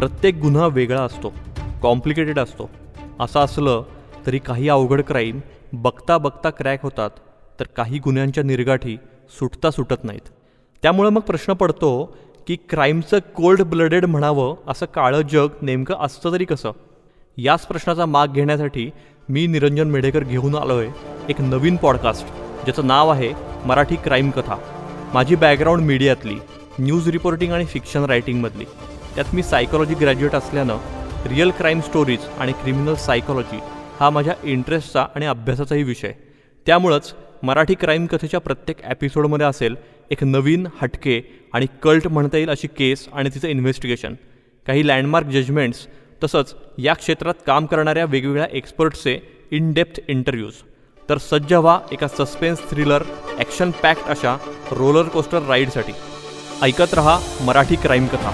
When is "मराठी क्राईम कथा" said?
23.64-24.56, 57.44-58.30